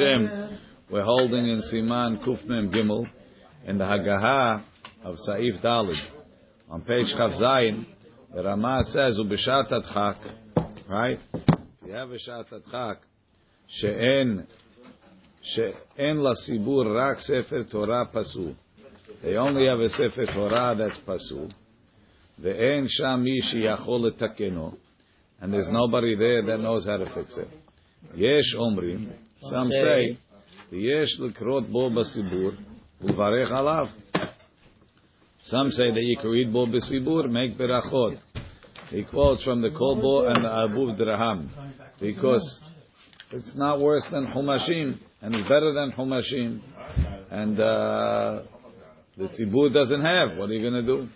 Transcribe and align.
Hashem, 0.00 0.58
we're 0.90 1.04
holding 1.04 1.46
in 1.46 1.60
Siman 1.70 2.24
Kufmem 2.24 2.74
Gimel 2.74 3.06
in 3.66 3.76
the 3.76 3.84
Haggaha 3.84 4.62
of 5.04 5.16
Saif 5.28 5.62
Dalid. 5.62 5.98
On 6.70 6.80
page 6.80 7.08
Chav 7.08 7.38
Zayin, 7.38 7.84
the 8.34 8.42
Rama 8.42 8.82
says, 8.86 9.18
"Ubishat 9.18 9.70
Adchak." 9.70 10.16
Right? 10.88 11.20
If 11.34 11.42
you 11.86 11.92
have 11.92 12.10
a 12.10 12.18
Shat 12.18 12.46
Adchak, 12.50 12.96
she'en 13.68 14.46
she'en 15.42 16.16
lasibur 16.16 16.94
rak 16.94 17.20
Sefer 17.20 17.64
Torah 17.64 18.06
pasul. 18.06 18.56
They 19.22 19.36
only 19.36 19.66
have 19.66 19.80
a 19.80 19.90
Sefer 19.90 20.26
Torah 20.32 20.74
that's 20.78 20.98
pasul. 21.06 21.52
Ve'en 22.40 22.88
sham 22.88 23.26
ish 23.26 23.52
yachol 23.52 24.10
letakeno. 24.10 24.78
And 25.42 25.52
there's 25.52 25.68
nobody 25.68 26.16
there 26.16 26.42
that 26.46 26.58
knows 26.58 26.86
how 26.86 26.96
to 26.96 27.04
fix 27.14 27.36
it. 27.36 27.48
Yesh 28.14 28.54
omrim. 28.56 29.12
Some 29.40 29.70
say, 29.70 30.18
yesh 30.70 31.18
lekrot 31.18 31.72
bo 31.72 31.90
basibur 31.90 32.58
uvarech 33.02 33.50
alav. 33.50 33.90
Some 35.42 35.70
say 35.70 35.90
that 35.90 36.02
you 36.02 36.16
can 36.20 36.30
read 36.30 36.52
bo 36.52 36.66
basibur, 36.66 37.30
make 37.30 37.56
berachot. 37.56 38.18
He 38.90 39.04
quotes 39.04 39.44
from 39.44 39.62
the 39.62 39.70
Kolbo 39.70 40.28
and 40.28 40.44
the 40.44 40.48
Abudraham 40.48 41.48
because 42.00 42.60
it's 43.30 43.54
not 43.54 43.80
worse 43.80 44.04
than 44.10 44.26
Humashim 44.26 44.98
and 45.22 45.36
it's 45.36 45.48
better 45.48 45.72
than 45.72 45.92
Humashim. 45.92 46.60
And 47.30 47.60
uh, 47.60 48.42
the 49.16 49.28
Tzibur 49.28 49.72
doesn't 49.72 50.02
have. 50.02 50.36
What 50.36 50.50
are 50.50 50.54
you 50.54 50.60
going 50.60 50.72
to 50.72 50.82
do? 50.82 51.08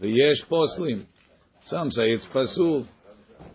The 0.00 0.08
Yesh 0.08 0.48
Poslim. 0.48 1.06
Some 1.66 1.90
say 1.90 2.12
it's 2.12 2.26
Pasul. 2.26 2.86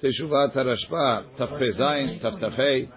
Teshuvat 0.03 0.53
Harashba, 0.53 1.37
Tafpezain, 1.37 2.21
Taftafei, 2.21 2.89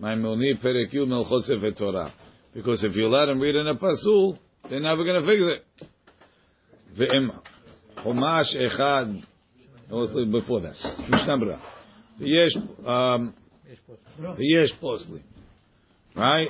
Maimoni 0.00 0.54
Perekyu 0.62 1.06
Melchot 1.06 1.42
Sefer 1.44 1.72
Torah. 1.72 2.12
Because 2.54 2.82
if 2.84 2.94
you 2.94 3.08
let 3.08 3.26
them 3.26 3.40
read 3.40 3.56
in 3.56 3.66
a 3.66 3.74
Pasul, 3.74 4.38
they're 4.68 4.80
never 4.80 5.04
going 5.04 5.22
to 5.22 5.26
fix 5.26 5.42
it. 5.44 5.88
Ve'im 6.98 7.30
Chumash 7.98 8.56
Echad, 8.56 9.22
before 10.32 10.60
that. 10.60 10.74
Mishnah 11.08 11.38
Bra. 11.38 11.60
Yesh, 12.18 12.56
um, 12.86 13.34
Yesh 14.38 14.70
Poslim. 14.82 15.22
Right? 16.16 16.48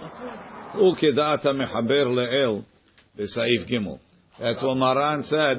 Ukedata 0.77 1.47
Mechaber 1.47 2.07
Le'el, 2.07 2.65
Saif 3.19 3.71
Gimel. 3.71 3.99
That's 4.39 4.63
what 4.63 4.77
Maran 4.77 5.25
said 5.25 5.59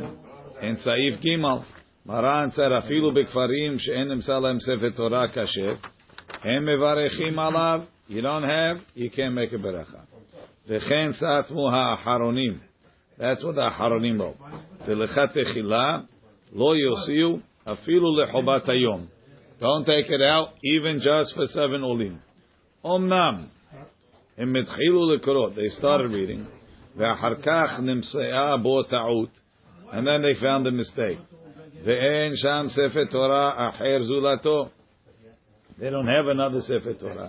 in 0.61 0.77
Saif 0.77 1.23
Gimel. 1.23 1.65
Maran 2.05 2.51
said, 2.53 2.71
"Afilu 2.71 3.11
bekfarim 3.13 3.79
she'en 3.79 4.07
nimsalem 4.07 4.59
sefer 4.59 4.91
Torah 4.91 5.27
kasher, 5.35 5.77
hem 6.42 6.64
mevarechim 6.64 7.34
alav. 7.34 7.86
You 8.06 8.20
don't 8.20 8.42
have, 8.42 8.78
you 8.94 9.10
can't 9.10 9.34
make 9.34 9.52
a 9.52 9.56
beracha. 9.56 10.02
V'chen 10.68 11.20
satmu 11.20 11.70
ha'acharonim. 11.70 12.60
That's 13.18 13.42
what 13.42 13.54
the 13.54 13.62
acharonim 13.62 14.20
wrote. 14.20 14.36
V'lechat 14.86 15.34
techila 15.34 16.06
lo 16.52 16.74
yosiu 16.74 17.42
afilu 17.66 18.26
lechobat 18.26 18.66
hayom. 18.66 19.06
Don't 19.60 19.86
take 19.86 20.10
it 20.10 20.20
out, 20.20 20.48
even 20.62 21.00
just 21.00 21.34
for 21.34 21.46
seven 21.46 21.82
olim. 21.82 22.20
Omnam, 22.84 23.48
הם 24.38 24.56
התחילו 24.56 25.14
לקרוא, 25.14 25.48
they 25.54 25.68
started 25.78 26.10
reading, 26.10 26.44
ואחר 26.96 27.34
כך 27.42 27.80
נמצאה 27.80 28.56
בו 28.56 28.82
טעות, 28.82 29.28
and 29.92 30.06
then 30.06 30.22
they 30.22 30.34
found 30.34 30.66
a 30.66 30.70
mistake. 30.70 31.18
ואין 31.84 32.36
שם 32.36 32.66
ספר 32.68 33.04
תורה 33.10 33.68
אחר 33.68 34.02
זולתו. 34.02 34.68
They 35.78 35.90
don't 35.90 36.06
have 36.06 36.28
another 36.28 36.60
ספר 36.60 36.92
תורה. 36.92 37.28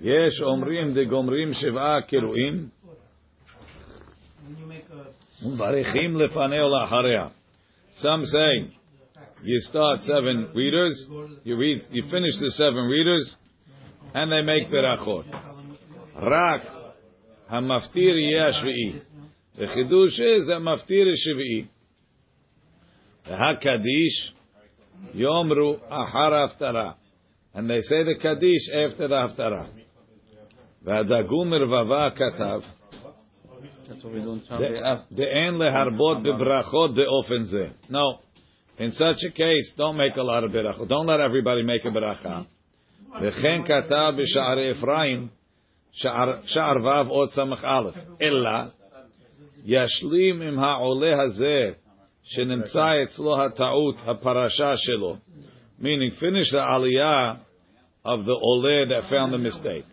יש 0.00 0.42
אומרים 0.42 0.94
דגומרים 0.94 1.52
שבעה 1.52 2.02
קרואים, 2.02 2.68
ומברכים 5.42 6.20
לפניה 6.20 6.64
ולאחריה. 6.64 7.28
Some 7.98 8.24
say, 8.26 8.70
you 9.42 9.58
start 9.70 10.00
seven 10.02 10.48
readers, 10.54 11.06
you 11.44 11.56
read, 11.56 11.82
you 11.90 12.02
finish 12.10 12.38
the 12.40 12.50
seven 12.50 12.84
readers, 12.88 13.36
and 14.14 14.30
they 14.30 14.42
make 14.42 14.70
berachot. 14.70 15.24
רק 16.16 16.62
המפטיר 17.48 18.16
יהיה 18.18 18.48
השביעי. 18.48 18.92
The 19.56 19.66
chidush 19.66 20.18
is 20.20 20.46
that 20.48 20.60
maftir 20.60 21.08
is 21.08 21.26
shvi'i. 21.26 21.66
HaKadish 23.26 24.34
Yomru 25.14 25.80
Ahar 25.90 26.32
Haftara. 26.32 26.94
And 27.54 27.70
they 27.70 27.80
say 27.80 28.04
the 28.04 28.16
Kaddish 28.20 28.68
after 28.84 29.08
the 29.08 29.16
Haftara. 29.16 29.66
והדגו 30.82 31.44
מרבבה 31.44 32.08
כתב 32.10 32.60
דאין 35.12 35.54
להרבות 35.58 36.18
בברכות 36.22 36.94
באופן 36.94 37.42
זה. 37.42 37.68
No. 37.90 38.18
In 38.78 38.92
such 38.92 39.24
a 39.24 39.30
case, 39.30 39.74
don't 39.76 39.96
make 39.96 40.16
a 40.16 40.22
lot 40.22 40.44
of 40.44 40.50
berachot. 40.52 40.88
Don't 40.88 41.06
let 41.06 41.20
everybody 41.20 41.62
make 41.62 41.84
a 41.84 41.90
beracha. 41.90 42.44
וכן 43.22 43.62
כתב 43.64 44.12
בשערי 44.18 44.70
אפרים, 44.70 45.28
שער 46.44 46.76
ו' 46.84 47.08
עוד 47.08 47.30
סמך 47.30 47.64
א', 47.64 47.88
אלא 48.22 48.50
ישלים 49.64 50.42
עם 50.42 50.58
העולה 50.58 51.22
הזה 51.22 51.72
שנמצא 52.22 53.02
אצלו 53.02 53.42
הטעות, 53.42 53.96
הפרשה 54.06 54.76
שלו. 54.76 55.16
meaning 55.81 56.11
finish 56.19 56.51
the 56.51 56.57
aliyah 56.57 57.39
of 58.05 58.25
the 58.25 58.31
oleh 58.31 58.89
that 58.89 59.09
found 59.09 59.33
the 59.33 59.37
mistake. 59.37 59.85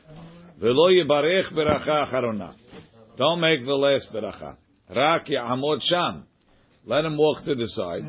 Yibarech 0.61 1.53
beracha 1.53 2.07
acharona. 2.09 2.55
Don't 3.17 3.41
make 3.41 3.65
the 3.65 3.75
last 3.75 4.09
beracha. 4.13 4.57
Rak 4.95 5.27
ya'amod 5.27 5.81
sham. 5.83 6.25
Let 6.85 7.05
him 7.05 7.17
walk 7.17 7.45
to 7.45 7.55
the 7.55 7.69
side. 7.69 8.03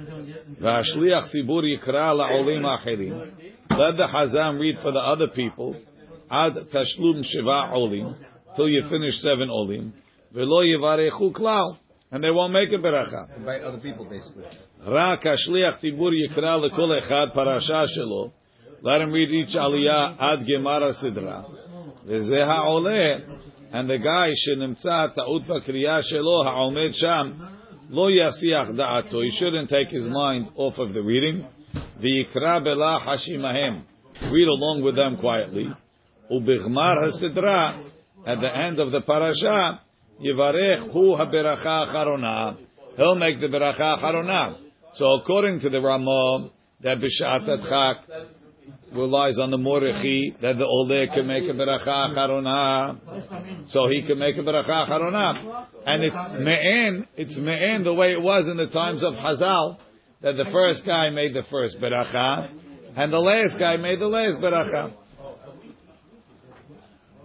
V'ashliach 0.61 1.33
tzibur 1.33 1.63
yikra 1.63 2.13
la'olim 2.15 2.63
acherim. 2.63 3.31
Let 3.71 3.97
the 3.97 4.07
Hazan 4.11 4.59
read 4.59 4.77
for 4.81 4.91
the 4.91 4.99
other 4.99 5.27
people. 5.27 5.75
Ad 6.29 6.53
tashlum 6.73 7.23
shiva 7.23 7.71
olim. 7.73 8.15
Till 8.55 8.69
you 8.69 8.83
finish 8.89 9.15
seven 9.21 9.49
olim. 9.49 9.93
Klal 10.33 11.77
And 12.10 12.22
they 12.22 12.30
won't 12.30 12.52
make 12.52 12.70
a 12.72 12.78
beracha. 12.78 13.36
Invite 13.36 13.62
other 13.62 13.78
people, 13.78 14.04
basically. 14.04 14.44
רק 14.86 15.26
השליח 15.26 15.76
ציבור 15.76 16.14
יקרא 16.14 16.56
לכל 16.56 16.98
אחד 16.98 17.26
פרשה 17.34 17.82
שלו. 17.86 18.30
Let 18.82 19.00
him 19.00 19.12
read 19.12 19.30
each 19.30 19.54
aliyah 19.54 20.14
עד 20.18 20.46
גמר 20.46 20.84
הסדרה. 20.84 21.42
וזה 22.06 22.44
העולה. 22.44 23.16
And 23.72 23.88
the 23.90 23.98
guy 23.98 24.30
שנמצא 24.34 25.06
טעות 25.14 25.42
בקריאה 25.46 26.02
שלו, 26.02 26.44
העומד 26.46 26.90
שם, 26.92 27.30
לא 27.90 28.08
יסיח 28.10 28.70
דעתו. 28.76 29.22
He 29.22 29.30
shouldn't 29.30 29.68
take 29.68 29.90
his 29.90 30.06
mind 30.06 30.56
off 30.56 30.78
of 30.78 30.92
the 30.92 31.02
reading. 31.02 31.44
ויקרא 32.00 32.58
בלחש 32.58 33.28
עמהם. 33.34 33.80
Read 34.20 34.48
along 34.48 34.82
with 34.82 34.96
them 34.96 35.20
quietly. 35.20 35.66
ובגמר 36.30 36.94
הסדרה, 37.04 37.72
at 38.26 38.38
the 38.40 38.56
end 38.56 38.78
of 38.78 38.92
the 38.92 39.00
parasha, 39.00 39.78
Yivarech 40.21 40.91
hu 40.91 41.15
haberacha 41.15 41.87
acharona. 41.87 42.57
He'll 42.97 43.15
make 43.15 43.39
the 43.39 43.47
beracha 43.47 43.97
acharona. 43.97 44.57
So 44.95 45.13
according 45.13 45.61
to 45.61 45.69
the 45.69 45.79
Ramah, 45.79 46.49
that 46.81 46.97
b'shat 46.97 47.47
adchak 47.47 47.95
relies 48.93 49.37
on 49.37 49.51
the 49.51 49.57
morechi 49.57 50.39
that 50.41 50.57
the 50.57 50.65
older 50.65 51.07
can 51.07 51.27
make 51.27 51.43
a 51.43 51.53
beracha 51.53 52.13
acharona. 52.13 53.69
So 53.69 53.87
he 53.87 54.03
can 54.05 54.19
make 54.19 54.35
a 54.37 54.41
beracha 54.41 54.89
acharona. 54.89 55.67
And 55.85 56.03
it's 56.03 56.15
me'en, 56.15 57.07
it's 57.15 57.37
me'en 57.37 57.83
the 57.83 57.93
way 57.93 58.11
it 58.11 58.21
was 58.21 58.47
in 58.49 58.57
the 58.57 58.67
times 58.67 59.01
of 59.03 59.13
Hazal, 59.13 59.77
that 60.21 60.35
the 60.35 60.45
first 60.51 60.85
guy 60.85 61.09
made 61.11 61.33
the 61.33 61.43
first 61.49 61.79
beracha, 61.79 62.49
and 62.95 63.13
the 63.13 63.19
last 63.19 63.57
guy 63.57 63.77
made 63.77 63.99
the 63.99 64.07
last 64.07 64.39
beracha. 64.39 64.93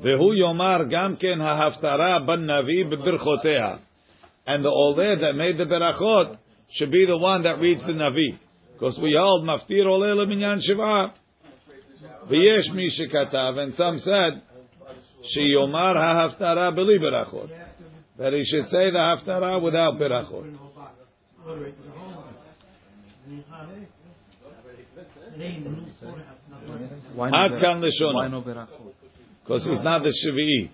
Vehu 0.05 0.35
Yomar 0.37 0.85
Gamken 0.93 1.39
HaHaftara 1.39 2.27
Ban 2.27 2.41
Navi 2.41 2.85
Bebirchotea. 2.93 3.79
And 4.47 4.63
the 4.63 4.69
Oleh 4.69 5.19
that 5.21 5.35
made 5.35 5.57
the 5.57 5.65
Berachot 5.65 6.37
should 6.73 6.91
be 6.91 7.07
the 7.07 7.17
one 7.17 7.45
that 7.45 7.59
reads 7.59 7.81
the 7.87 7.93
Navi. 7.93 8.39
Because 8.75 8.99
we 9.03 9.17
hold 9.19 9.47
Maftir 9.47 9.87
Oleh 9.87 10.15
Leminyan 10.15 10.61
Shiva. 10.61 11.15
V'yesh 12.31 12.75
mi 12.75 12.91
shekatav, 12.91 13.59
and 13.59 13.75
some 13.75 13.99
said, 13.99 14.43
Shiyomar 15.35 15.97
HaHaftara 15.97 16.75
Beli 16.75 16.99
Berachot. 16.99 17.51
That 18.19 18.35
he 18.35 18.45
should 18.45 18.67
say 18.69 18.91
the 18.91 18.99
Haftara 18.99 19.63
without 19.63 19.95
Berachot. 19.95 20.59
Why 27.15 27.49
kan 27.49 27.83
Lishonah 27.83 28.69
Why 29.48 29.58
no 29.58 29.64
berachot? 29.64 29.64
because 29.64 29.68
it's 29.68 29.84
not 29.84 30.04
the 30.04 30.14
Shvi'i. 30.14 30.70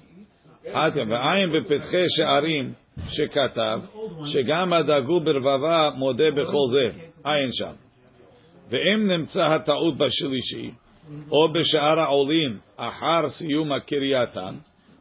Hatem 0.74 1.08
ve'ayim 1.08 1.52
bepetche 1.54 2.06
she'arim 2.18 2.76
shekatav 3.14 3.88
שגם 4.26 4.74
הדגו 4.74 5.20
ברבבה 5.20 5.90
מודה 5.96 6.32
בכל 6.32 6.68
זה. 6.72 7.00
עין 7.24 7.50
שם. 7.52 7.74
ואם 8.70 9.08
נמצא 9.08 9.44
הטעות 9.44 9.98
בשלישי, 9.98 10.72
או 11.32 11.54
בשאר 11.54 12.00
העולים 12.00 12.60
אחר 12.76 13.30
סיום 13.30 13.72
הקרייתן, 13.72 14.56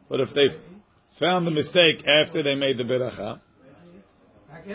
But 0.09 0.19
if 0.19 0.29
they 0.29 0.49
found 1.19 1.47
the 1.47 1.51
mistake 1.51 2.05
after 2.05 2.43
they 2.43 2.55
made 2.55 2.77
the 2.77 2.83
beracha, 2.83 3.39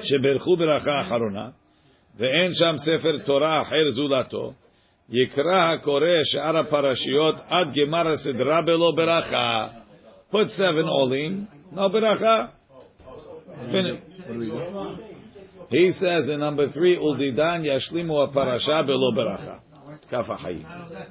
שבירכו 0.02 0.56
ברכה 0.56 1.00
אחרונה, 1.02 1.48
ואין 2.16 2.50
שם 2.52 2.74
ספר 2.78 3.18
תורה 3.24 3.62
אחר 3.62 3.90
זולתו, 3.90 4.52
Yikra 5.11 5.83
Parashiot 5.83 7.45
Ad 7.49 7.73
Gemara 7.73 8.17
Sidra 8.17 8.65
Belo 8.67 8.93
Beracha. 8.97 9.83
Put 10.31 10.49
seven 10.51 10.85
olim, 10.85 11.47
no 11.71 11.89
beracha. 11.89 12.51
Finish. 13.71 14.01
He 15.69 15.91
says 15.99 16.27
in 16.29 16.39
number 16.39 16.71
three, 16.71 16.97
Uldidan 16.97 17.63
Yashlimu 17.63 18.33
Parasha 18.33 18.83
Belo 18.83 19.13
Beracha. 19.15 19.59
Kafa 20.11 20.37
Hayim. 20.39 20.65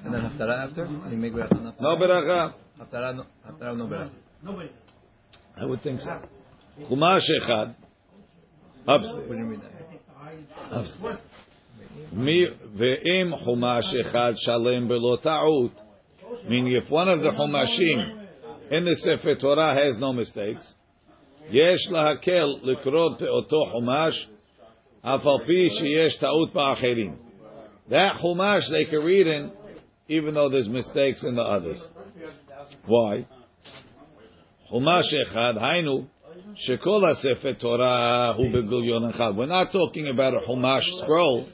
And 0.05 0.15
then 0.15 0.21
Haftarah 0.23 0.69
after? 0.69 0.87
No 0.87 1.97
beracha. 1.97 2.55
Haftarah 2.81 3.15
no, 3.17 3.25
no 3.75 3.87
beracha. 3.87 4.69
I 5.57 5.65
would 5.65 5.83
think 5.83 6.01
so. 6.01 6.21
Chumash 6.91 7.23
Echad. 7.41 7.75
Upstairs. 8.89 9.61
Absolutely. 10.73 11.19
Mi 12.12 12.48
ve'im 12.76 13.34
chumash 13.46 13.94
echad 13.94 14.36
shalem 14.46 14.88
belo 14.88 15.22
ta'ut. 15.22 15.72
Meaning 16.48 16.74
if 16.74 16.90
one 16.90 17.10
of 17.10 17.22
the 17.22 17.30
chumashim 17.30 18.28
in 18.72 18.86
the 18.86 18.96
Sefer 18.96 19.36
Torah 19.36 19.76
has 19.76 20.00
no 20.00 20.14
mistakes, 20.14 20.76
יש 21.52 21.92
להקל 21.92 22.46
לקרוא 22.64 23.10
באותו 23.20 23.66
חומש, 23.72 24.28
אף 25.02 25.28
על 25.28 25.46
פי 25.46 25.70
שיש 25.70 26.18
טעות 26.18 26.54
באחרים. 26.54 27.16
That 27.90 28.14
chumash 28.22 28.70
they 28.70 28.86
can 28.86 29.04
read 29.04 29.28
in, 29.28 29.52
even 30.08 30.34
though 30.34 30.50
there's 30.50 30.70
mistakes 30.70 31.24
in 31.24 31.36
the 31.36 31.42
others. 31.42 31.82
Why? 32.86 33.26
חומש 34.68 35.06
אחד, 35.28 35.54
היינו, 35.58 36.06
שכל 36.56 37.10
הספר 37.10 37.54
תורה 37.54 38.34
הוא 38.36 38.46
בגיליון 38.54 39.10
אחד. 39.10 39.32
We're 39.36 39.46
not 39.46 39.72
talking 39.72 40.08
about 40.08 40.34
a 40.34 40.48
chumash 40.48 40.86
scroll. 41.02 41.46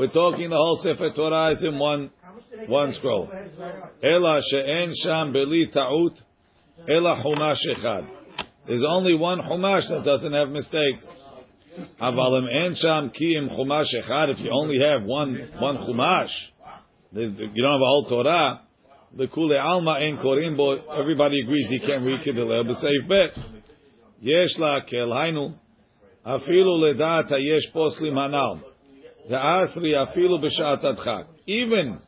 We're 0.00 0.06
talking 0.06 0.48
the 0.48 0.56
whole 0.56 0.80
Sefer 0.82 1.10
Torah 1.14 1.52
is 1.52 1.62
in 1.62 1.78
one 1.78 2.10
one 2.68 2.94
scroll. 2.94 3.30
Ela 4.02 4.40
she'en 4.50 4.94
sham 5.04 5.34
beli 5.34 5.68
ta'ut, 5.70 6.14
ela 6.88 7.22
chumash 7.22 7.58
echad. 7.68 8.08
There's 8.66 8.82
only 8.88 9.14
one 9.14 9.40
chumash 9.40 9.90
that 9.90 10.02
doesn't 10.02 10.32
have 10.32 10.48
mistakes. 10.48 11.04
Avalim 12.00 12.46
en 12.64 12.76
sham 12.76 13.10
kiim 13.10 13.50
chumash 13.54 13.94
echad. 13.94 14.32
If 14.32 14.40
you 14.40 14.50
only 14.50 14.78
have 14.82 15.02
one 15.02 15.50
one 15.58 15.76
chumash, 15.76 16.32
you 17.12 17.28
don't 17.28 17.36
have 17.36 17.82
a 17.82 17.90
whole 17.92 18.06
Torah. 18.08 18.62
The 19.18 19.26
kule 19.26 19.54
alma 19.58 19.98
en 20.00 20.16
korim 20.16 20.56
bo. 20.56 20.78
Everybody 20.98 21.42
agrees 21.42 21.66
he 21.68 21.78
can't 21.78 22.06
read 22.06 22.24
kiddush, 22.24 22.66
but 22.66 22.76
safe 22.80 23.06
bet. 23.06 23.44
Yesh 24.22 24.56
la 24.56 24.80
kel 24.80 25.08
hainu. 25.08 25.56
Afilu 26.24 26.80
ledat 26.80 27.30
yesh 27.38 27.70
poslim 27.74 28.14
hanal. 28.14 28.62
The 29.29 29.35
asri 29.35 29.93
afilu 29.93 30.43
b'shat 30.43 30.83
adchak. 30.83 31.25
Even 31.47 31.99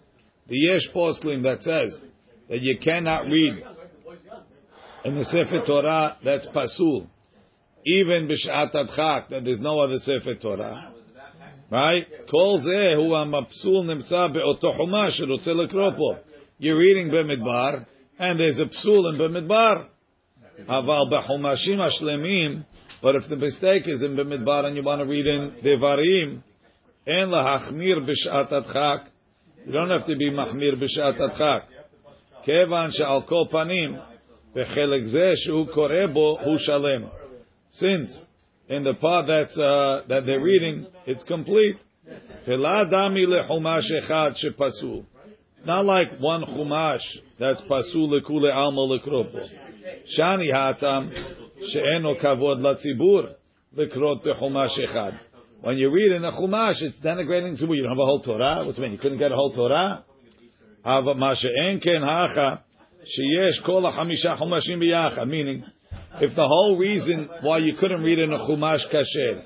the 0.48 0.58
yesh 0.58 0.90
poslim 0.96 1.44
that 1.44 1.64
says 1.64 2.02
that 2.50 2.62
you 2.62 2.78
cannot 2.84 3.26
read 3.26 3.64
in 5.06 5.16
the 5.16 5.26
Sefer 5.26 5.66
Torah 5.66 6.18
that's 6.24 6.48
pasul. 6.48 7.08
Even 7.86 8.28
b'shat 8.28 8.74
adchak, 8.74 9.30
that 9.30 9.44
there's 9.46 9.62
no 9.62 9.80
other 9.80 10.00
Sefer 10.00 10.36
Torah. 10.36 10.94
Right? 11.70 12.06
Kol 12.32 12.62
zeh 12.62 12.96
hu 12.96 13.16
המפסול 13.16 13.86
נמצא 13.86 14.28
באותו 14.28 14.74
חומש 14.74 15.18
שרוצה 15.18 15.54
לקרוא 15.54 15.92
פה. 15.98 16.16
You're 16.60 16.78
reading 16.78 17.12
במדבר, 17.12 17.84
and 18.20 18.40
there's 18.40 18.60
a 18.60 18.66
psul 18.66 19.10
in 19.10 19.18
במדבר. 19.18 19.84
אבל 20.68 21.18
בחומשים 21.18 21.82
השלמים, 21.82 22.62
but 23.02 23.16
if 23.16 23.28
the 23.30 23.36
mistake 23.36 23.88
is 23.88 24.02
in 24.02 24.16
במדבר 24.16 24.66
and 24.66 24.76
you 24.76 24.84
want 24.84 25.02
to 25.02 25.06
read 25.06 25.26
in 25.26 25.52
דברים, 25.62 26.42
אין 27.08 27.30
להחמיר 27.30 28.00
בשעת 28.00 28.52
הדחק. 28.52 29.10
You 29.66 29.72
don't 29.72 29.90
have 29.90 30.06
to 30.06 30.16
be 30.16 30.32
מחמיר 30.32 30.76
בשעת 30.76 31.16
הדחק. 31.20 31.64
כיוון 32.44 32.92
שעל 32.92 33.22
כל 33.22 33.44
פנים, 33.50 33.96
בחלק 34.56 35.02
זה 35.04 35.32
שהוא 35.36 35.68
קורא 35.68 36.06
בו 36.14 36.38
הוא 36.44 36.58
שלם. 36.58 37.04
Since 37.72 38.26
in 38.70 38.84
the 38.84 38.94
part 39.02 39.28
that's 39.28 39.58
uh, 39.58 40.08
that 40.08 40.26
they're 40.26 40.42
reading, 40.42 40.86
it's 41.06 41.24
complete. 41.24 41.78
ולא 42.48 42.84
דמי 42.84 43.26
לחומש 43.26 43.92
אחד 43.92 44.32
שפסול. 44.36 45.02
Not 45.66 45.86
like 45.86 46.20
one 46.20 46.46
chumash 46.46 47.06
that's 47.40 47.62
pasul 47.62 48.08
lekule 48.10 48.54
alma 48.54 48.82
lekropo. 48.88 49.42
Shani 50.18 50.50
hatam 50.54 51.12
she'eno 51.70 52.16
kavod 52.16 52.60
latzibur 52.62 53.34
lekrot 53.76 54.24
bechumash 54.24 54.78
echad. 54.80 55.20
When 55.63 55.79
you 55.79 55.91
read 55.93 56.11
in 56.11 56.25
a 56.25 56.33
chumash, 56.33 56.83
it's 56.83 56.99
denigrating 56.99 57.57
tzibur. 57.57 57.77
You 57.77 57.83
don't 57.83 57.93
have 57.93 57.99
a 57.99 58.05
whole 58.05 58.21
Torah. 58.21 58.65
What's 58.67 58.79
it 58.79 58.81
mean? 58.81 58.91
You 58.93 58.99
couldn't 58.99 59.19
get 59.19 59.31
a 59.31 59.37
whole 59.37 59.53
Torah? 59.53 60.05
Ava 60.85 61.15
ma 61.15 61.35
she'en 61.35 61.79
ken 61.79 62.03
hacha 62.03 62.65
sheyesh 63.03 63.65
kol 63.65 63.83
chumashim. 63.83 65.29
Meaning, 65.29 65.65
if 66.21 66.35
the 66.35 66.45
whole 66.45 66.77
reason 66.77 67.29
why 67.43 67.59
you 67.59 67.77
couldn't 67.79 68.03
read 68.03 68.19
in 68.19 68.33
a 68.33 68.39
chumash 68.39 68.81
kasher 68.93 69.45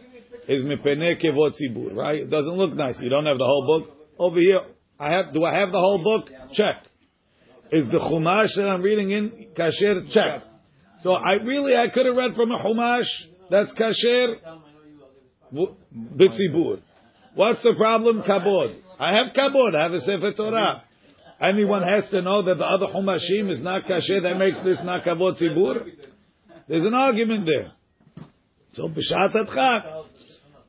is 0.48 0.64
mipene 0.64 1.22
kevod 1.22 1.52
tzibur, 1.60 1.94
right? 1.94 2.22
It 2.22 2.30
doesn't 2.30 2.54
look 2.54 2.72
nice. 2.72 2.94
You 2.98 3.10
don't 3.10 3.26
have 3.26 3.36
the 3.36 3.44
whole 3.44 3.66
book. 3.66 3.94
Over 4.18 4.40
here, 4.40 4.60
I 4.98 5.12
have. 5.12 5.34
Do 5.34 5.44
I 5.44 5.58
have 5.58 5.70
the 5.70 5.78
whole 5.78 6.02
book? 6.02 6.30
Check. 6.54 6.76
Is 7.72 7.88
the 7.88 7.98
chumash 7.98 8.56
that 8.56 8.66
I'm 8.66 8.80
reading 8.80 9.10
in 9.10 9.48
kasher? 9.54 10.10
Check. 10.14 10.44
So 11.02 11.12
I 11.12 11.32
really 11.44 11.76
I 11.76 11.88
could 11.92 12.06
have 12.06 12.16
read 12.16 12.34
from 12.34 12.52
a 12.52 12.58
chumash 12.58 13.04
that's 13.50 13.70
kasher 13.72 14.36
b'tzibur. 15.52 16.80
What's 17.34 17.62
the 17.62 17.74
problem? 17.76 18.22
Kabod. 18.22 18.76
I 18.98 19.14
have 19.14 19.34
kabod. 19.36 19.74
I 19.76 19.82
have 19.84 19.92
a 19.92 20.00
sefer 20.00 20.32
Torah. 20.36 20.82
Anyone 21.40 21.82
has 21.82 22.08
to 22.10 22.22
know 22.22 22.42
that 22.42 22.56
the 22.56 22.64
other 22.64 22.86
chumashim 22.86 23.50
is 23.50 23.60
not 23.60 23.84
kasher. 23.84 24.22
That 24.22 24.38
makes 24.38 24.62
this 24.64 24.78
not 24.82 25.04
kabod 25.04 25.40
tzibur. 25.40 25.86
There's 26.68 26.84
an 26.84 26.94
argument 26.94 27.46
there. 27.46 27.72
So 28.72 28.88
b'shat 28.88 29.34
adchak. 29.34 30.04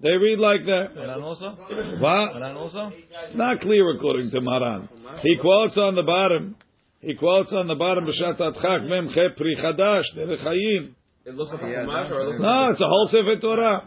They 0.01 0.12
read 0.12 0.38
like 0.38 0.65
that. 0.65 0.95
Maran 0.95 1.23
also? 1.23 1.57
What? 2.00 2.33
Maran 2.33 2.57
also? 2.57 2.91
It's 3.25 3.35
not 3.35 3.62
clear 3.62 3.89
according 3.95 4.30
to 4.31 4.41
Maran. 4.41 4.89
He 5.23 5.38
quotes 5.41 5.77
on 5.77 5.95
the 5.95 6.03
bottom. 6.03 6.56
He 7.00 7.15
quotes 7.15 7.51
on 7.53 7.68
the 7.68 7.75
bottom 7.75 8.06
b'shat 8.06 8.38
adchak 8.38 8.88
mem 8.88 9.09
che 9.09 9.30
pri 9.35 9.56
chadash 9.56 10.06
derech 10.15 10.45
hayim. 10.45 10.94
It 11.26 11.34
looks 11.36 11.52
like 11.52 11.62
a 11.62 11.64
chumash 11.64 12.10
or 12.10 12.20
it 12.20 12.26
looks 12.26 12.41
No, 12.41 12.70
it's 12.70 12.81
a 12.81 12.86
whole 12.86 13.08
sefer 13.12 13.36
Torah. 13.41 13.82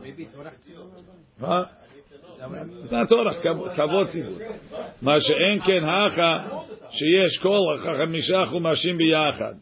Huh? 1.40 1.66
It's 2.84 2.92
not 2.92 3.10
Torah, 3.10 3.36
kav- 3.44 3.76
kavod 3.76 4.08
tzibur. 4.10 4.40
מה 5.02 5.20
שאין 5.22 5.60
כן 5.66 5.84
הכה, 5.90 6.32
שיש 6.90 7.40
כל 7.42 7.60
החמישה 7.90 8.46
חומשים 8.46 8.98
ביחד. 8.98 9.54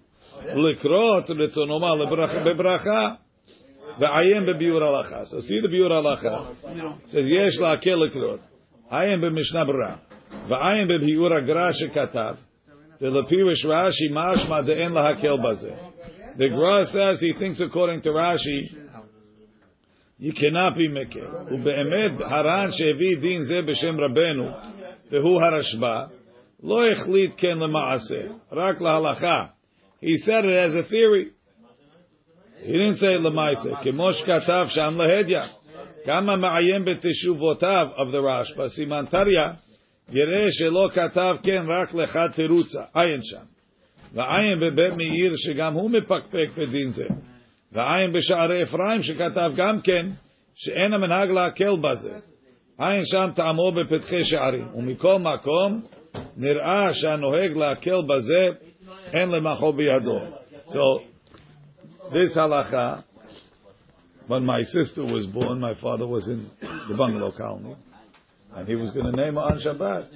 לקרות 0.45 1.29
רצונו 1.29 1.79
מה 1.79 1.95
לברכה- 1.95 2.43
בברכה, 2.45 3.09
ועיין 3.99 4.45
בביאור 4.45 4.83
הלכה. 4.83 5.21
So 5.21 5.39
see 5.41 5.61
the 5.65 5.69
ביאור 5.69 5.93
הלכה. 5.93 6.37
says 7.11 7.17
יש 7.47 7.59
להקל 7.59 7.95
לקרות. 7.95 8.39
עיין 8.91 9.21
במשנה 9.21 9.65
ברורה. 9.65 9.95
ועיין 10.49 10.87
בביאור 10.87 11.33
הגר"א 11.33 11.71
שכתב. 11.71 12.35
ולפירוש 13.01 13.65
רש"י 13.65 14.07
משמע 14.11 14.61
דאין 14.61 14.91
להקל 14.93 15.35
בזה. 15.49 15.71
The 16.37 16.49
Gra 16.49 16.85
says 16.91 17.19
he 17.19 17.33
thinks 17.37 17.61
according 17.61 18.01
to 18.03 18.09
Rashi, 18.09 18.75
you 20.17 20.33
cannot 20.33 20.75
be 20.77 20.87
מקל. 20.87 21.27
ובאמת 21.51 22.11
הר"ן 22.21 22.67
שהביא 22.71 23.17
דין 23.21 23.43
זה 23.43 23.61
בשם 23.61 23.99
רבנו, 23.99 24.49
והוא 25.11 25.41
הרשב"א, 25.41 26.05
לא 26.63 26.91
החליט 26.91 27.31
כן 27.37 27.57
למעשה, 27.57 28.21
רק 28.51 28.81
להלכה. 28.81 29.45
He 30.01 30.17
said 30.25 30.45
it 30.45 30.53
as 30.53 30.75
a 30.75 30.89
theory. 30.89 31.31
He 32.63 32.71
didn't 32.71 32.97
say 32.97 33.13
it 33.13 33.21
למעשה. 33.23 33.83
כמו 33.83 34.13
שכתב 34.13 34.65
שם 34.67 34.97
להדיא. 34.97 35.39
כמה 36.05 36.35
מעיין 36.35 36.85
בתשובותיו 36.85 37.87
of 37.95 38.15
the 38.15 38.19
רשב"א, 38.19 38.67
סימן 38.67 39.05
תריה, 39.09 39.53
יראה 40.09 40.47
שלא 40.51 40.89
כתב 40.93 41.35
כן 41.43 41.63
רק 41.67 41.93
לך 41.93 42.19
תירוצה. 42.35 42.81
עיין 42.95 43.19
שם. 43.21 43.45
ועיין 44.13 44.59
בבית 44.59 44.93
מאיר 44.93 45.33
שגם 45.35 45.73
הוא 45.73 45.91
מפקפק 45.91 46.49
בדין 46.57 46.89
זה. 46.89 47.05
ועיין 47.71 48.13
בשערי 48.13 48.63
אפרים 48.63 49.01
שכתב 49.01 49.51
גם 49.55 49.81
כן 49.83 50.09
שאין 50.55 50.93
המנהג 50.93 51.29
להקל 51.31 51.75
בזה. 51.81 52.19
עיין 52.79 53.01
שם 53.05 53.29
טעמו 53.35 53.71
בפתחי 53.71 54.23
שערים. 54.23 54.67
ומכל 54.75 55.19
מקום 55.19 55.81
נראה 56.37 56.93
שהנוהג 56.93 57.57
להקל 57.57 58.01
בזה 58.01 58.67
אין 59.13 59.29
למחו 59.29 59.73
בידו. 59.73 60.19
So, 60.67 61.01
this 62.13 62.35
halacha, 62.35 63.03
when 64.27 64.45
my 64.45 64.61
sister 64.63 65.03
was 65.03 65.25
born, 65.27 65.59
my 65.59 65.73
father 65.81 66.07
was 66.07 66.27
in 66.27 66.49
the 66.89 66.95
bungalow 66.95 67.31
colony, 67.31 67.75
and 68.55 68.67
he 68.67 68.75
was 68.75 68.91
going 68.91 69.05
to 69.05 69.11
name 69.11 69.35
her 69.35 69.41
on 69.41 69.59
Shabbat. 69.59 70.07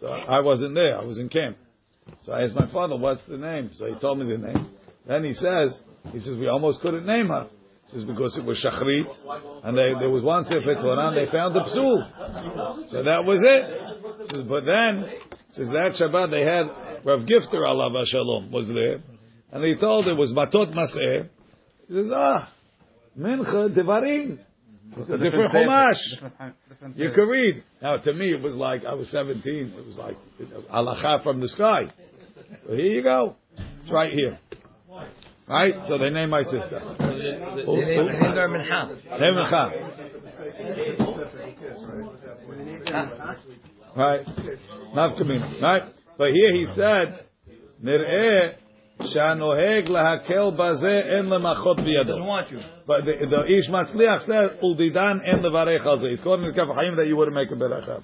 So 0.00 0.06
I 0.06 0.40
wasn't 0.40 0.74
there, 0.74 0.98
I 0.98 1.04
was 1.04 1.18
in 1.18 1.28
camp. 1.28 1.56
So 2.25 2.31
I 2.31 2.43
asked 2.43 2.55
my 2.55 2.71
father, 2.71 2.97
what's 2.97 3.25
the 3.27 3.37
name? 3.37 3.71
So 3.77 3.85
he 3.85 3.99
told 3.99 4.19
me 4.19 4.25
the 4.25 4.37
name. 4.37 4.69
Then 5.07 5.23
he 5.23 5.33
says, 5.33 5.77
he 6.11 6.19
says, 6.19 6.37
we 6.37 6.47
almost 6.47 6.81
couldn't 6.81 7.05
name 7.05 7.27
her. 7.27 7.47
He 7.87 7.91
says, 7.91 8.03
because 8.03 8.35
it 8.37 8.43
was 8.43 8.57
Shachrit, 8.63 9.05
and 9.63 9.77
they, 9.77 9.93
there 9.99 10.09
was 10.09 10.23
one 10.23 10.43
Sefer 10.45 10.75
Torah, 10.75 11.09
and 11.09 11.17
they 11.17 11.31
found 11.31 11.55
the 11.55 11.61
Psul. 11.61 12.89
So 12.89 13.03
that 13.03 13.23
was 13.23 13.41
it. 13.43 14.27
He 14.29 14.35
says, 14.35 14.45
but 14.47 14.65
then, 14.65 15.05
says 15.51 15.67
that 15.67 15.93
Shabbat 15.99 16.31
they 16.31 16.41
had, 16.41 17.05
Rav 17.05 17.21
Gifter 17.27 17.67
Allah 17.67 18.03
Shalom 18.07 18.51
was 18.51 18.67
there, 18.67 19.03
and 19.51 19.63
he 19.63 19.75
told 19.75 20.07
it 20.07 20.13
was 20.13 20.31
Matot 20.31 20.73
Masei. 20.73 21.29
He 21.87 21.93
says, 21.93 22.11
ah, 22.11 22.51
Mincha 23.17 23.75
Devarim. 23.75 24.39
It's 24.97 25.09
a 25.09 25.17
different 25.17 25.51
chumash. 25.51 26.53
You 26.95 27.09
could 27.15 27.23
read. 27.23 27.63
Now, 27.81 27.97
to 27.97 28.13
me, 28.13 28.31
it 28.31 28.41
was 28.41 28.53
like 28.53 28.85
I 28.85 28.93
was 28.93 29.09
17. 29.09 29.73
It 29.77 29.85
was 29.85 29.97
like 29.97 30.17
ala'cha 30.71 31.23
from 31.23 31.39
the 31.41 31.47
sky. 31.47 31.83
Well, 32.67 32.77
here 32.77 32.91
you 32.91 33.01
go. 33.03 33.35
It's 33.81 33.91
right 33.91 34.13
here. 34.13 34.37
Right? 35.47 35.73
So 35.87 35.97
they 35.97 36.09
named 36.09 36.31
my 36.31 36.43
sister. 36.43 36.79
Hinder 36.99 38.49
Mincha. 38.49 38.97
Mincha. 39.19 39.71
Right. 43.95 44.25
Right? 45.61 45.83
But 46.17 46.27
here 46.31 46.53
he 46.53 46.65
said, 46.75 47.25
Nir'eh 47.83 48.55
שהנוהג 49.04 49.88
להקל 49.88 50.50
בזה 50.56 51.00
אין 51.00 51.26
למחות 51.26 51.78
Doesn't 51.78 51.82
בידו. 51.82 52.16
want 52.26 52.50
you. 52.50 52.58
But 52.86 53.04
the, 53.06 53.26
the 53.30 53.46
Ish 53.46 53.68
Matzliach 53.70 54.26
says, 54.26 54.50
uldidan 54.62 55.20
en 55.26 55.42
levarech 55.42 55.84
al 55.86 56.00
ze. 56.00 56.10
He's 56.10 56.20
quoting 56.20 56.46
the 56.46 56.52
Kaf 56.52 56.68
Chaim 56.74 56.96
that 56.96 57.06
you 57.06 57.16
wouldn't 57.16 57.34
make 57.34 57.50
a 57.50 57.54
beracha. 57.54 58.02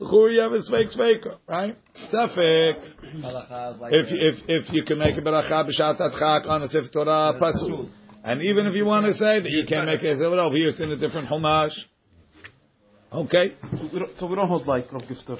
L'churi, 0.00 0.34
you 0.34 0.40
have 0.40 0.52
a 0.52 0.58
sveik 0.58 0.90
sveiker, 0.96 1.36
right? 1.48 1.76
Safek. 2.12 2.74
Halacha 3.22 3.74
is 3.74 3.80
like 3.80 3.92
If, 3.92 4.06
if, 4.10 4.36
if 4.48 4.72
you 4.72 4.82
can 4.84 4.98
make 4.98 5.16
a 5.16 5.20
beracha 5.20 5.64
b'shat 5.68 6.00
atchak 6.00 6.48
on 6.48 6.62
a 6.62 6.68
Sefer 6.68 6.88
Torah, 6.92 7.34
pasul. 7.40 7.88
And 8.24 8.42
even 8.42 8.66
if 8.66 8.74
you 8.74 8.84
want 8.84 9.06
to 9.06 9.14
say 9.14 9.40
that 9.40 9.50
you 9.50 9.64
can't 9.68 9.86
make 9.86 10.02
a 10.02 10.16
Sefer 10.16 10.40
over 10.40 10.56
here, 10.56 10.68
it's 10.70 10.80
in 10.80 10.90
a 10.90 10.96
different 10.96 11.28
Chumash. 11.28 11.70
Okay. 13.12 13.52
So 13.76 13.88
we 13.92 13.98
don't, 14.00 14.10
so 14.18 14.26
we 14.26 14.34
don't 14.34 14.48
hold 14.48 14.66
like 14.66 14.90
Rav 14.92 15.02
Gifter. 15.02 15.38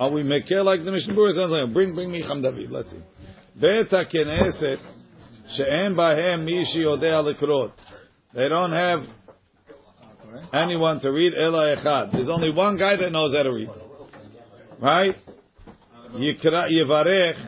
Are 0.00 0.10
we 0.10 0.22
mekeh 0.22 0.62
like 0.62 0.84
the 0.84 0.92
Mishnah 0.92 1.14
Berurah 1.14 1.64
says? 1.64 1.72
Bring, 1.72 1.94
bring 1.94 2.10
me 2.10 2.22
Cham 2.22 2.42
David. 2.42 2.70
Let's 2.70 2.90
see. 2.90 3.02
בית 3.60 3.92
הכנסת 3.92 4.78
שאין 5.48 5.96
בהם 5.96 6.44
מי 6.44 6.64
שיודע 6.64 7.20
לקרות. 7.22 7.70
They 8.34 8.48
don't 8.48 8.72
have 8.72 9.06
anyone 10.52 11.00
to 11.00 11.10
read 11.10 11.34
אלא 11.34 11.74
אחד. 11.74 12.06
There's 12.12 12.28
only 12.28 12.50
one 12.50 12.76
guy 12.76 12.96
that 12.96 13.10
knows 13.10 13.34
how 13.34 13.42
to 13.42 13.52
read. 13.52 13.70
Right? 14.80 15.16
יקרא, 16.18 16.62
יברך 16.68 17.46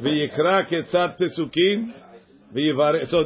ויקרא 0.00 0.62
כיצד 0.62 1.08
פסוקים 1.18 1.92
ויברך. 2.52 3.08
So 3.10 3.16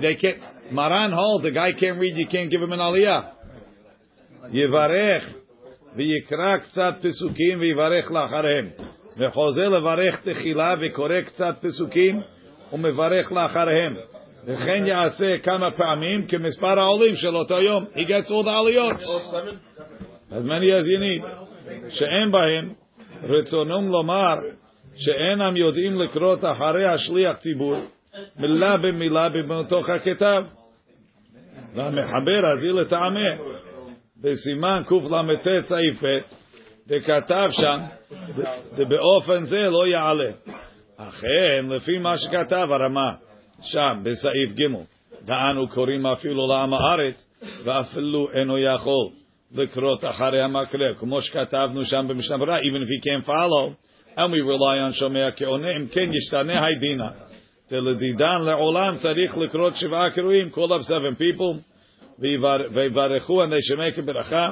they 0.00 0.14
can't, 0.14 0.72
Maran 0.72 1.12
holds, 1.12 1.44
a 1.44 1.50
guy 1.50 1.72
can't 1.72 1.98
read, 1.98 2.16
you 2.16 2.26
can't 2.26 2.50
give 2.50 2.62
him 2.62 2.72
an 2.72 2.80
aliyah. 2.80 3.24
יברך 4.52 5.37
ויקרא 5.95 6.57
קצת 6.57 6.93
פסוקים 7.01 7.59
ויברך 7.59 8.11
לאחריהם. 8.11 8.69
וחוזר 9.17 9.69
לברך 9.69 10.21
תחילה 10.21 10.75
וקורא 10.81 11.21
קצת 11.21 11.55
פסוקים 11.61 12.21
ומברך 12.73 13.31
לאחריהם. 13.31 13.95
וכן 14.45 14.85
יעשה 14.87 15.37
כמה 15.43 15.71
פעמים 15.71 16.27
כמספר 16.27 16.79
העולים 16.79 17.15
של 17.15 17.35
אותו 17.35 17.61
יום. 17.61 17.85
He 17.95 17.99
gets 17.99 18.29
all 18.29 18.45
the 18.45 18.49
עליות. 18.49 18.97
As 20.31 20.43
many. 20.43 20.69
שאין 21.89 22.31
בהם 22.31 22.73
רצונם 23.23 23.87
לומר 23.87 24.35
שאינם 24.95 25.57
יודעים 25.57 25.99
לקרות 25.99 26.39
אחרי 26.45 26.85
השליח 26.85 27.37
ציבור 27.37 27.75
מילה 28.39 28.77
במילה 28.77 29.29
בתוך 29.29 29.89
הכתב. 29.89 30.43
והמחבר 31.75 32.41
הזהיר 32.53 32.73
לטעמה 32.73 33.48
בסימן 34.21 34.81
קל"ט 34.87 35.47
סעיף 35.67 36.03
ב' 36.03 36.19
וכתב 36.89 37.47
שם 37.51 37.79
ובאופן 38.77 39.43
זה 39.43 39.69
לא 39.69 39.87
יעלה. 39.87 40.31
אכן, 40.97 41.65
לפי 41.69 41.97
מה 41.97 42.17
שכתב 42.17 42.67
הרמה 42.71 43.11
שם 43.61 43.99
בסעיף 44.03 44.51
ג' 44.59 44.65
ואנו 45.25 45.67
קוראים 45.67 46.05
אפילו 46.05 46.47
לעם 46.47 46.73
הארץ 46.73 47.25
ואפילו 47.63 48.27
אינו 48.33 48.57
יכול 48.57 49.09
לקרות 49.51 50.05
אחרי 50.05 50.41
המקרב, 50.41 50.95
כמו 50.99 51.21
שכתבנו 51.21 51.85
שם 51.85 52.05
במשנה 52.09 52.37
ברורה, 52.37 52.57
even 52.57 52.83
if 52.83 52.89
he 52.89 53.09
can't 53.09 53.25
follow, 53.27 53.73
and 54.17 54.31
we 54.31 54.41
rely 54.41 54.89
on 54.89 54.93
שומע 54.93 55.31
כעונה, 55.35 55.67
אם 55.77 55.87
כן 55.87 56.13
ישתנה 56.13 56.65
הידינה. 56.65 57.09
ולדידן 57.71 58.41
לעולם 58.45 58.95
צריך 58.97 59.37
לקרות 59.37 59.75
שבעה 59.75 60.09
קרואים, 60.09 60.49
כל 60.49 60.65
of 60.65 60.83
seven 60.83 61.21
people, 61.21 61.78
ויברכו 62.74 63.42
הנשמי 63.42 63.92
כברכה, 63.96 64.50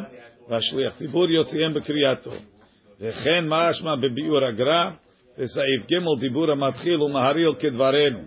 והשליח 0.48 0.98
ציבור 0.98 1.30
יוציאם 1.30 1.74
בקריאתו. 1.74 2.30
וכן 3.00 3.44
משמע 3.48 3.96
בביאור 3.96 4.44
הגר"א, 4.44 4.90
בסעיף 5.38 5.82
ג' 5.90 6.20
דיבור 6.20 6.50
המתחיל 6.50 7.02
ומהריל 7.02 7.54
כדברנו. 7.54 8.18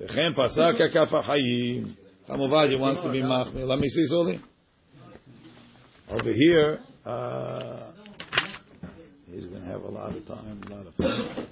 וכן 0.00 0.32
פסק 0.36 0.80
הכף 0.80 1.14
החיים. 1.14 1.84
כמובן, 2.26 2.64
he 2.70 2.76
wants 2.76 3.00
to 3.04 3.08
be 3.08 3.22
מחמיר. 3.22 3.66
Let 3.66 3.78
me 3.78 3.88
see, 3.88 4.06
Zoli. 4.12 4.38
Over 6.10 6.32
here, 6.32 6.80
uh, 7.06 7.90
he's 9.32 9.46
going 9.46 9.62
to 9.62 9.68
have 9.68 9.82
a 9.82 9.90
lot 9.90 10.16
of 10.16 10.26
time, 10.26 10.62
a 10.66 10.74
lot 10.74 10.86
of 10.86 10.94
fun. 10.94 11.46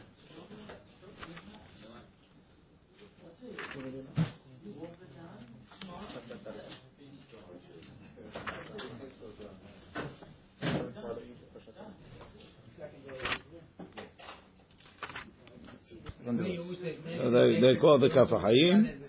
They, 17.62 17.80
call 17.80 18.00
the 18.00 18.10
Kafahayim 18.10 19.00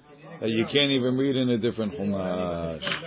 that 0.40 0.48
you 0.48 0.64
can't 0.72 0.92
even 0.92 1.16
read 1.16 1.36
in 1.36 1.50
a 1.50 1.58
different 1.58 1.94
Chumash. 1.94 2.97